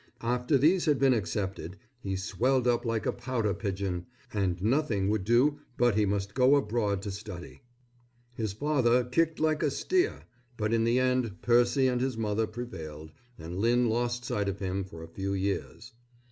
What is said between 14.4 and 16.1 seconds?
of him for a few years.